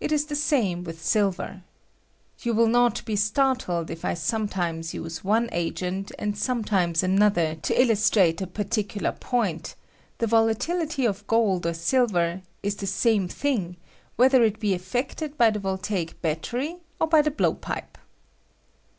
It 0.00 0.12
is 0.12 0.24
the 0.24 0.34
same 0.34 0.82
with 0.82 1.12
bU 1.12 1.30
ver. 1.30 1.62
You 2.40 2.54
will 2.54 2.68
not 2.68 3.04
be 3.04 3.16
startled 3.16 3.90
if 3.90 4.02
I 4.02 4.14
sometimes 4.14 4.94
use 4.94 5.22
one 5.22 5.50
agent 5.52 6.10
and 6.18 6.38
sometimes 6.38 7.02
another 7.02 7.54
to 7.56 7.78
illus 7.78 8.08
trate 8.08 8.40
a 8.40 8.46
particular 8.46 9.12
point: 9.12 9.74
the 10.16 10.26
volatility 10.26 11.04
of 11.04 11.26
gold 11.26 11.66
or 11.66 11.74
"silver 11.74 12.40
is 12.62 12.76
the 12.76 12.86
same 12.86 13.28
thing, 13.28 13.76
whether 14.16 14.42
it 14.42 14.58
be 14.58 14.74
ef 14.74 14.90
fected 14.90 15.36
by 15.36 15.50
the 15.50 15.58
voltaic 15.58 16.18
battery 16.22 16.78
or 16.98 17.06
by 17.06 17.20
the 17.20 17.30
blow 17.30 17.52
pipe. 17.52 17.98